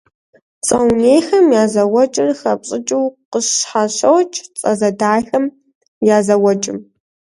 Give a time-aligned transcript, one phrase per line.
[0.65, 5.45] Цӏэ унейхэм я зэуэкӏыр хэпщӏыкӏыу къыщхьэщокӏ цӏэ зэдайхэм
[6.15, 6.79] я зэуэкӏым.